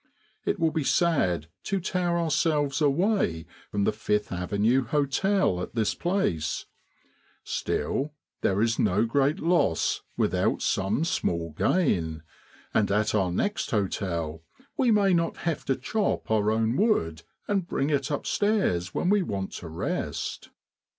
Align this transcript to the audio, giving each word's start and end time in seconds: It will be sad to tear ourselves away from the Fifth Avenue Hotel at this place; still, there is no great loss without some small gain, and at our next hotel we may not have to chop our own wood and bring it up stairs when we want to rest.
It 0.45 0.59
will 0.59 0.71
be 0.71 0.83
sad 0.83 1.45
to 1.65 1.79
tear 1.79 2.17
ourselves 2.17 2.81
away 2.81 3.45
from 3.69 3.83
the 3.83 3.91
Fifth 3.93 4.31
Avenue 4.31 4.83
Hotel 4.85 5.61
at 5.61 5.75
this 5.75 5.93
place; 5.93 6.65
still, 7.43 8.11
there 8.41 8.63
is 8.63 8.79
no 8.79 9.05
great 9.05 9.39
loss 9.39 10.01
without 10.17 10.63
some 10.63 11.05
small 11.05 11.51
gain, 11.51 12.23
and 12.73 12.89
at 12.89 13.13
our 13.13 13.31
next 13.31 13.69
hotel 13.69 14.41
we 14.75 14.89
may 14.89 15.13
not 15.13 15.37
have 15.45 15.65
to 15.65 15.75
chop 15.75 16.31
our 16.31 16.49
own 16.49 16.77
wood 16.77 17.21
and 17.47 17.67
bring 17.67 17.91
it 17.91 18.09
up 18.11 18.25
stairs 18.25 18.95
when 18.95 19.07
we 19.07 19.21
want 19.21 19.51
to 19.51 19.67
rest. 19.67 20.49